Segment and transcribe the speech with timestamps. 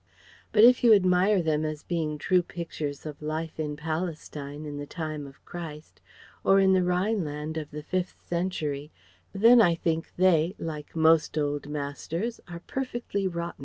[0.51, 4.87] But if you admire them as being true pictures of life in Palestine in the
[4.87, 6.01] time of Christ,
[6.43, 8.91] or in the Rhineland of the fifth century,
[9.31, 13.59] then I think they like most Old Masters are perfectly rotten.